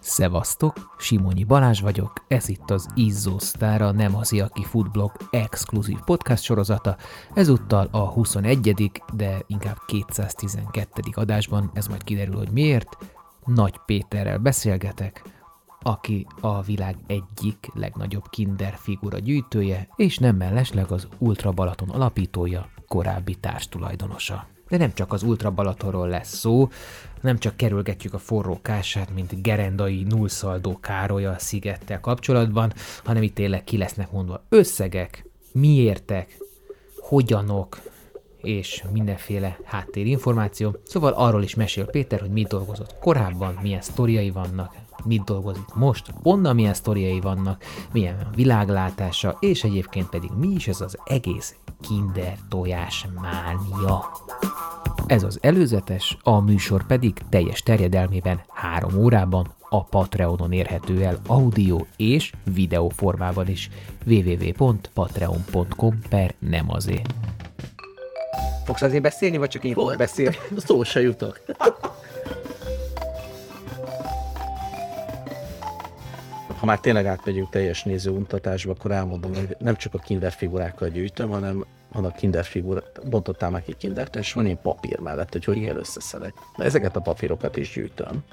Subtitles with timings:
[0.00, 6.42] Szevasztok, Simonyi Balázs vagyok, ez itt az Izzó Sztára Nem az aki Foodblog exkluzív podcast
[6.42, 6.96] sorozata,
[7.34, 8.92] ezúttal a 21.
[9.14, 11.02] de inkább 212.
[11.12, 12.96] adásban, ez majd kiderül, hogy miért,
[13.44, 15.22] Nagy Péterrel beszélgetek,
[15.82, 22.68] aki a világ egyik legnagyobb kinder figura gyűjtője, és nem mellesleg az Ultra Balaton alapítója,
[22.88, 24.51] korábbi társtulajdonosa.
[24.72, 26.68] De nem csak az Ultra Balatonról lesz szó,
[27.20, 32.72] nem csak kerülgetjük a forró kását, mint gerendai nullszaldó Károly a szigettel kapcsolatban,
[33.04, 36.38] hanem itt tényleg ki lesznek mondva összegek, miértek,
[37.00, 37.80] hogyanok,
[38.42, 40.76] és mindenféle háttérinformáció.
[40.84, 46.12] Szóval arról is mesél Péter, hogy mit dolgozott korábban, milyen sztoriai vannak, mit dolgozik most,
[46.22, 52.38] onnan milyen sztoriai vannak, milyen világlátása, és egyébként pedig mi is ez az egész kinder
[52.48, 54.10] tojás mánia.
[55.12, 61.78] Ez az előzetes, a műsor pedig teljes terjedelmében három órában a Patreonon érhető el audio
[61.96, 63.70] és videó formában is
[64.06, 67.02] www.patreon.com per nem azé.
[68.64, 70.36] Fogsz azért beszélni, vagy csak én fogok beszélni?
[70.66, 71.40] Szó se jutok.
[76.58, 81.30] Ha már tényleg átmegyünk teljes nézőuntatásba, akkor elmondom, hogy nem csak a kinder figurákkal gyűjtöm,
[81.30, 85.44] hanem van a kinder figura, bontottál már ki kindert, és van ilyen papír mellett, hogy
[85.44, 86.34] hogy kell összeszedek.
[86.56, 88.24] Na ezeket a papírokat is gyűjtöm.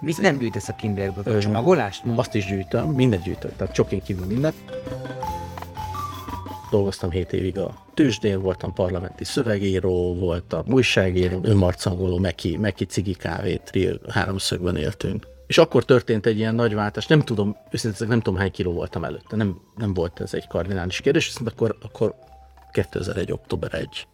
[0.00, 1.36] Mit nem gyűjtesz a kinderből?
[1.36, 2.02] A csomagolást?
[2.14, 4.54] Azt is gyűjtöm, mindent gyűjtök, tehát csokén kívül mindent.
[6.70, 13.78] Dolgoztam 7 évig a tőzsdén, voltam parlamenti szövegíró, voltam újságíró, önmarcangoló, meki, meki cigi kávét,
[14.08, 15.26] háromszögben éltünk.
[15.46, 19.04] És akkor történt egy ilyen nagy váltás, nem tudom, őszintén nem tudom hány kiló voltam
[19.04, 22.14] előtte, nem, nem volt ez egy kardinális kérdés, viszont akkor, akkor
[22.76, 23.32] 2001.
[23.32, 24.06] október 1.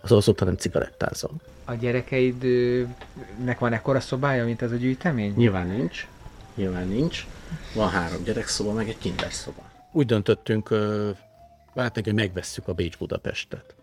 [0.00, 1.40] Az azóta nem cigarettázom.
[1.64, 5.34] A gyerekeidnek van ekkora szobája, mint ez a gyűjtemény?
[5.36, 6.06] Nyilván nincs.
[6.54, 7.26] Nyilván nincs.
[7.74, 9.62] Van három gyerekszoba, meg egy kinder szoba.
[9.92, 10.68] Úgy döntöttünk,
[11.74, 13.74] hát hogy megvesszük a Bécs Budapestet.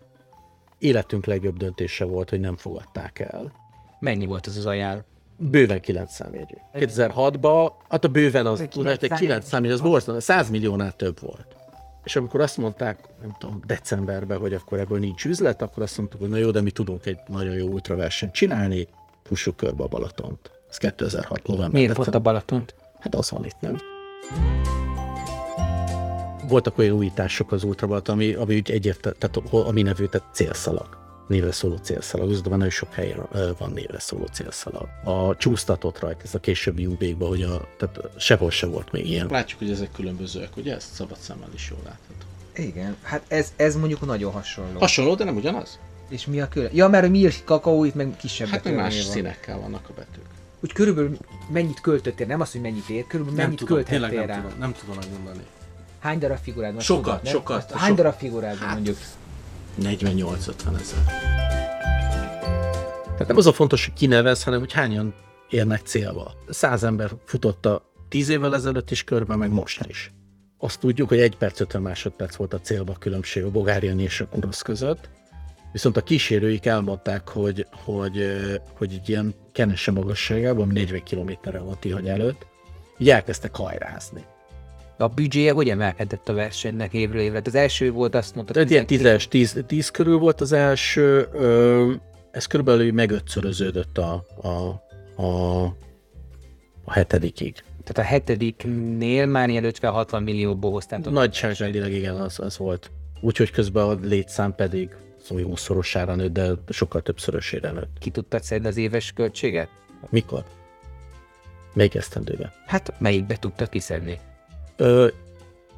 [0.78, 3.52] Életünk legjobb döntése volt, hogy nem fogadták el.
[4.00, 5.04] Mennyi volt ez az ajánl?
[5.36, 6.54] Bőven 9 számjegyű.
[6.74, 11.54] 2006-ban, hát a bőven az, 9 számjegyű, az borzasztó, 100 milliónál több volt.
[12.04, 16.20] És amikor azt mondták, nem tudom, decemberben, hogy akkor ebből nincs üzlet, akkor azt mondtuk,
[16.20, 18.88] hogy na jó, de mi tudunk egy nagyon jó ultraversenyt csinálni,
[19.22, 20.50] fussuk körbe a Balatont.
[20.70, 21.72] Ez 2006 november.
[21.80, 22.74] Miért volt a Balatont?
[22.98, 23.76] Hát az van itt, nem?
[26.48, 30.99] Voltak olyan újítások az ultrabalaton, ami, ami egyértelmű, tehát ami nevű, tehát célszalag
[31.30, 33.26] névre szóló célszalag, az nagyon sok helyen
[33.58, 34.88] van névre szóló célszalag.
[35.04, 39.26] A csúsztatott rajta, ez a későbbi UB-kban, hogy a, tehát sehol se volt még ilyen.
[39.30, 40.74] Látjuk, hogy ezek különbözőek, ugye?
[40.74, 42.24] Ezt szabad szemmel is jól látható.
[42.54, 44.78] Igen, hát ez, ez mondjuk nagyon hasonló.
[44.78, 45.78] Hasonló, de nem ugyanaz?
[46.08, 46.70] És mi a külön?
[46.72, 49.12] Ja, mert mi a kakaó, itt meg kisebb Hát meg más van.
[49.12, 50.24] színekkel vannak a betűk.
[50.60, 51.16] Úgy körülbelül
[51.52, 54.34] mennyit költöttél, nem az, hogy mennyit ér, körülbelül nem mennyit tudom, költöttél rá.
[54.34, 55.44] Nem tudom, nem tudom megmondani.
[55.98, 56.82] Hány darab figurád van?
[56.82, 57.72] Sokat, tudod, sokat.
[57.72, 58.96] Hány darab figurád van hát, mondjuk?
[59.82, 61.04] 48-50 ezer.
[63.04, 65.14] Tehát nem az a fontos, hogy kinevez, hanem hogy hányan
[65.48, 66.32] érnek célba.
[66.48, 70.12] Száz ember futotta tíz évvel ezelőtt is körbe, meg most is.
[70.58, 74.20] Azt tudjuk, hogy egy perc 50 másodperc volt a célba a különbség a Bogáriani és
[74.20, 75.08] a Kurosz között.
[75.72, 78.40] Viszont a kísérőik elmondták, hogy, hogy,
[78.76, 82.46] hogy egy ilyen kenese magasságában, ami 40 kilométerre van Tihany előtt,
[82.98, 84.24] így elkezdtek hajrázni
[85.00, 87.40] a büdzséje hogy emelkedett a versenynek évről évre?
[87.44, 88.52] Az első volt, azt mondta...
[88.52, 91.92] Tehát ilyen 10, 10, 10 körül volt az első, ö,
[92.30, 94.48] ez körülbelül megötszöröződött a, a,
[95.22, 95.62] a,
[96.84, 97.54] a hetedikig.
[97.84, 101.12] Tehát a hetediknél már ilyen 50-60 millióból hoztátok.
[101.12, 102.90] Nagyságrendileg igen, az, az volt.
[103.20, 104.88] Úgyhogy közben a létszám pedig
[105.22, 107.98] szóval 20-szorosára nőtt, de sokkal többszörösére nőtt.
[107.98, 109.68] Ki tudtad szedni az éves költséget?
[110.08, 110.44] Mikor?
[111.72, 112.52] Melyik esztendőben?
[112.66, 114.18] Hát melyikbe tudtad kiszedni?
[114.80, 115.08] Ö,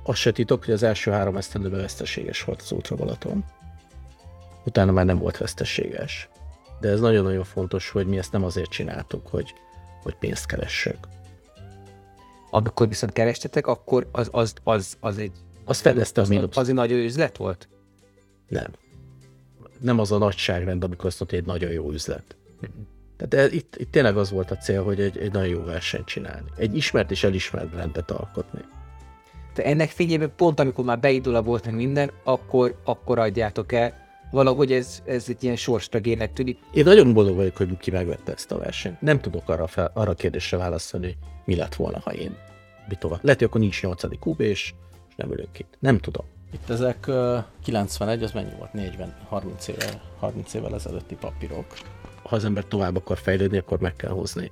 [0.02, 3.44] azt se titok, hogy az első három esztendőben veszteséges volt az Ultra Balaton.
[4.64, 6.28] Utána már nem volt veszteséges.
[6.80, 9.54] De ez nagyon-nagyon fontos, hogy mi ezt nem azért csináltuk, hogy,
[10.02, 10.96] hogy pénzt keressek.
[12.50, 15.32] Amikor viszont kerestetek, akkor az, az, az, az egy...
[15.64, 16.56] Az fedezte a mínusz.
[16.56, 17.68] Az egy nagy üzlet volt?
[18.48, 18.70] Nem.
[19.78, 22.36] Nem az a nagyságrend, amikor azt mondta, hogy egy nagyon jó üzlet.
[23.16, 26.50] Tehát itt, itt tényleg az volt a cél, hogy egy, egy nagyon jó versenyt csinálni.
[26.56, 28.60] Egy ismert és elismert rendet alkotni.
[29.54, 34.00] De ennek fényében pont amikor már beindul a volt meg minden, akkor, akkor adjátok el.
[34.30, 36.58] Valahogy ez, ez egy ilyen sorstragének tűnik.
[36.74, 39.00] Én nagyon boldog vagyok, hogy ki megvette ezt a versenyt.
[39.00, 42.36] Nem tudok arra, fel, arra a kérdésre válaszolni, mi lett volna, ha én
[42.88, 43.20] mi tovább.
[43.22, 44.18] Lehet, hogy akkor nincs 8.
[44.18, 44.74] kub, és
[45.16, 45.76] nem ülünk itt.
[45.78, 46.24] Nem tudom.
[46.52, 48.72] Itt ezek uh, 91, az mennyi volt?
[48.72, 51.66] 40, 30 évvel, 30 évvel ezelőtti papírok.
[52.22, 54.50] ha az ember tovább akar fejlődni, akkor meg kell hozni.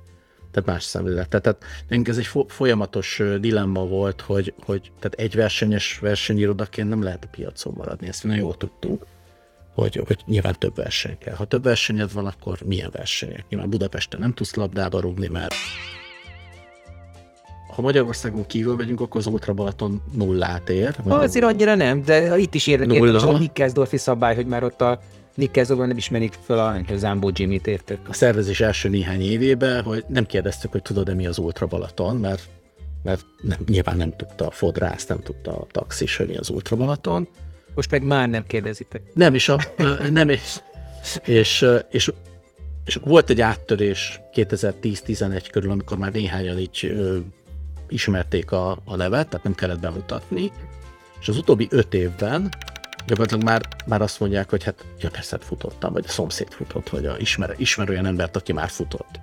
[0.51, 1.41] Tehát más szemléletet.
[1.41, 1.63] Tehát
[2.07, 7.73] ez egy folyamatos dilemma volt, hogy, hogy tehát egy versenyes versenyirodaként nem lehet a piacon
[7.77, 8.07] maradni.
[8.07, 9.05] Ezt nagyon jól tudtuk,
[9.73, 11.35] hogy, hogy nyilván több verseny kell.
[11.35, 13.45] Ha több versenyed van, akkor milyen versenyek?
[13.49, 15.53] Nyilván Budapesten nem tudsz labdába rúgni, mert
[17.75, 20.95] ha Magyarországon kívül megyünk, akkor az Ultra Balaton nullát ér.
[21.07, 24.99] Azért annyira nem, de itt is érdekes a Nikkelsdorfi szabály, hogy már ott a
[25.35, 27.99] Nikkelsdorfban nem ismerik fel a, Zambó Jimmy-t értek.
[28.09, 32.49] A szervezés első néhány évében, hogy nem kérdeztük, hogy tudod-e mi az Ultra Balaton, mert,
[33.03, 36.75] mert nem, nyilván nem tudta a fodrász, nem tudta a taxis, hogy mi az Ultra
[36.75, 37.27] Balaton.
[37.75, 39.01] Most meg már nem kérdezitek.
[39.13, 39.57] Nem, és, a,
[40.11, 40.59] nem, és,
[41.25, 42.11] és, és,
[42.85, 46.93] és volt egy áttörés 2010-11 körül, amikor már néhányan így
[47.87, 50.51] ismerték a, a nevet, tehát nem kellett bemutatni,
[51.19, 52.49] és az utóbbi öt évben
[53.05, 56.89] gyakorlatilag már, már azt mondják, hogy hát ja, persze hát futottam, vagy a szomszéd futott,
[56.89, 59.19] vagy a ismer, ismer olyan embert, aki már futott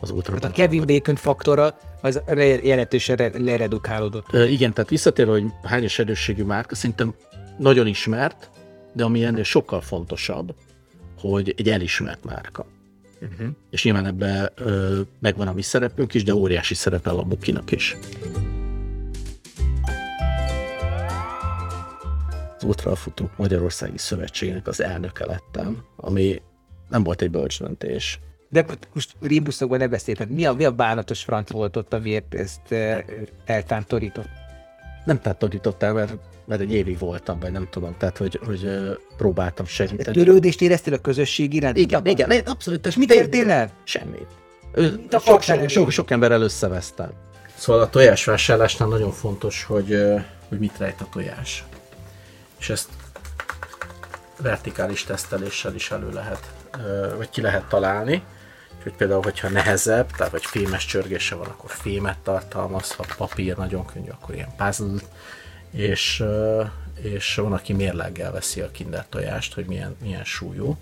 [0.00, 0.32] az útra.
[0.32, 2.20] Hát a Kevin Bacon faktora az
[2.62, 4.34] jelentősen leredukálódott.
[4.34, 7.14] E, igen, tehát visszatérve, hogy hányos erősségű márka, szerintem
[7.58, 8.50] nagyon ismert,
[8.92, 10.54] de ami ennél sokkal fontosabb,
[11.20, 12.66] hogy egy elismert márka.
[13.20, 13.48] Uh-huh.
[13.70, 14.50] És nyilván ebben
[15.20, 17.96] megvan a mi szerepünk is, de óriási szerepe a Bukinak is.
[22.58, 26.42] Az Ultrafutók Magyarországi Szövetségnek az elnöke lettem, ami
[26.88, 28.20] nem volt egy bölcs döntés.
[28.50, 30.28] De most ríbuszokban ne beszéltek.
[30.28, 32.74] Mi a, mi a bánatos franc volt ott, amiért ezt
[33.44, 34.28] eltántorított?
[35.04, 36.14] Nem tántorítottál, mert
[36.48, 38.68] mert egy évig voltam, vagy nem tudom, tehát hogy, hogy
[39.16, 40.16] próbáltam segíteni.
[40.16, 41.76] Törődést éreztél a közösség iránt?
[41.76, 42.86] Igen, igen, igen abszolút.
[42.86, 43.70] És mit értél el?
[43.84, 44.26] Semmit.
[45.10, 47.10] Sok, sok, sok, sok emberrel összevesztem.
[47.54, 50.02] Szóval a tojásvásárlásnál nagyon fontos, hogy,
[50.48, 51.64] hogy mit rejt a tojás.
[52.58, 52.88] És ezt
[54.36, 56.52] vertikális teszteléssel is elő lehet,
[57.16, 58.22] vagy ki lehet találni.
[58.76, 63.86] Úgyhogy például, hogyha nehezebb, tehát vagy fémes csörgése van, akkor fémet tartalmaz, ha papír nagyon
[63.86, 65.00] könnyű, akkor ilyen puzzle
[65.70, 66.24] és,
[67.02, 70.76] és van, aki mérleggel veszi a kinder tojást, hogy milyen, milyen súlyú.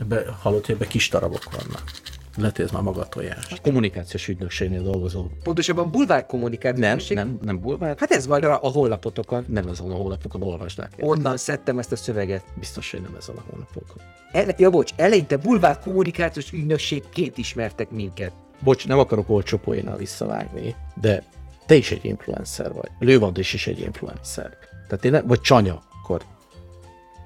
[0.00, 1.90] Ebbe, hallott, hogy ebbe kis darabok vannak.
[2.36, 3.46] Ez már maga a tojás.
[3.50, 5.26] A kommunikációs ügynökségnél dolgozó.
[5.42, 7.96] Pontosabban bulvár kommunikációs Nem, nem, nem bulvár.
[7.98, 9.44] Hát ez van a, honlapotokon.
[9.48, 10.92] Nem azon a honlapokon, olvasdák.
[11.00, 12.44] Onnan szedtem ezt a szöveget.
[12.58, 13.96] Biztos, hogy nem ezen a honlapokon.
[14.32, 18.32] El, ja, bocs, eleinte bulvár kommunikációs ügynökségként ismertek minket.
[18.60, 21.22] Bocs, nem akarok olcsó poénnal visszavágni, de
[21.66, 22.90] te is egy influencer vagy.
[22.98, 24.56] Lővandis is egy influencer.
[24.88, 26.22] Tehát én nem, vagy Csanya, akkor.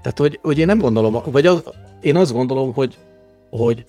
[0.02, 1.62] Tehát, hogy, hogy én nem gondolom, vagy az,
[2.00, 2.98] én azt gondolom, hogy,
[3.50, 3.86] hogy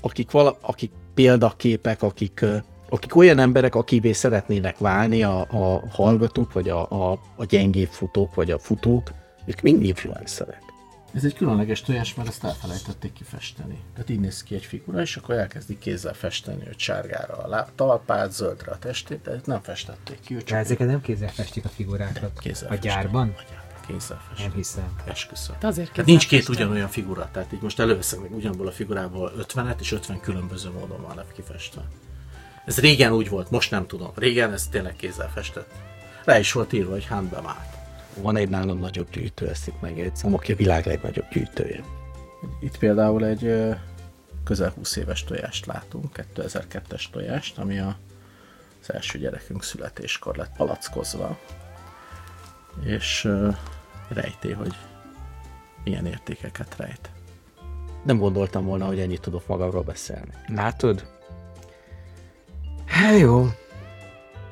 [0.00, 2.44] akik, vala, akik példaképek, akik,
[2.88, 8.34] akik olyan emberek, akivé szeretnének válni a, a hallgatók, vagy a, a, a gyengébb futók,
[8.34, 9.10] vagy a futók,
[9.44, 10.68] ők mind influencerek.
[11.14, 13.78] Ez egy különleges tojás, mert ezt elfelejtették kifesteni.
[13.94, 18.32] Tehát így néz ki egy figura, és akkor elkezdik kézzel festeni, hogy sárgára a talpát,
[18.32, 20.36] zöldre a testét, de nem festették ki.
[20.36, 22.38] Csak ezeket nem kézzel festik a figurákat?
[22.38, 23.34] Kézzel a gyárban?
[23.34, 23.59] Kézzel
[23.98, 24.46] festik.
[24.46, 24.96] Nem hiszem.
[25.04, 25.56] Esküszöm.
[25.60, 29.80] azért tehát nincs két ugyanolyan figura, tehát így most előveszem meg ugyanból a figurából 50-et,
[29.80, 31.82] és 50 különböző módon van kifestve.
[32.66, 34.12] Ez régen úgy volt, most nem tudom.
[34.14, 35.70] Régen ez tényleg kézzel festett.
[36.24, 37.78] Rá is volt írva, hogy Handbemát.
[38.16, 41.84] Van egy nálam nagyobb gyűjtő, ezt itt megjegyzem, aki a világ legnagyobb gyűjtője.
[42.60, 43.74] Itt például egy
[44.44, 47.96] közel 20 éves tojást látunk, 2002-es tojást, ami a,
[48.82, 51.38] az első gyerekünk születéskor lett palackozva.
[52.84, 53.28] És
[54.12, 54.74] rejté, hogy
[55.84, 57.10] milyen értékeket rejt.
[58.04, 60.32] Nem gondoltam volna, hogy ennyit tudok magamról beszélni.
[60.46, 61.06] Látod?
[62.86, 63.46] Hát jó,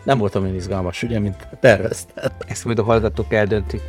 [0.08, 2.32] nem voltam olyan izgalmas, ugye, mint tervezted.
[2.46, 3.80] Ezt majd a hallgatók eldöntik.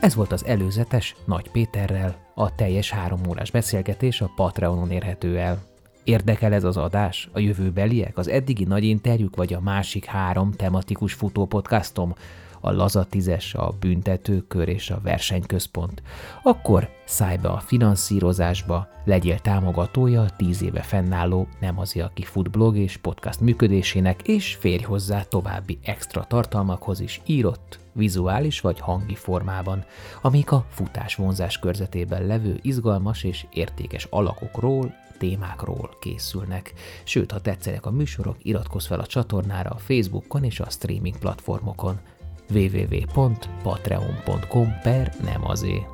[0.00, 5.58] Ez volt az előzetes Nagy Péterrel, a teljes három órás beszélgetés a Patreonon érhető el.
[6.04, 7.28] Érdekel ez az adás?
[7.32, 12.14] A jövőbeliek, az eddigi nagy interjúk vagy a másik három tematikus futópodcastom?
[12.62, 16.02] A Laza tízes, a büntetőkör és a versenyközpont,
[16.42, 22.76] akkor szállj be a finanszírozásba, legyél támogatója a tíz éve fennálló Nem az aki futblog
[22.76, 29.84] és podcast működésének, és férj hozzá további extra tartalmakhoz is írott, vizuális vagy hangi formában,
[30.22, 36.72] amik a futás vonzás körzetében levő izgalmas és értékes alakokról, témákról készülnek.
[37.04, 42.00] Sőt, ha tetszenek a műsorok, iratkozz fel a csatornára a Facebookon és a streaming platformokon
[42.48, 45.91] www.patreon.com per nem azért.